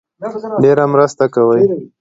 [0.63, 1.61] ډېره مرسته کوي